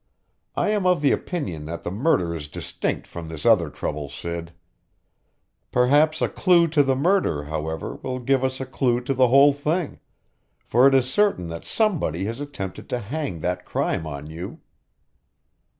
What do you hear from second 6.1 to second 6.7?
a clew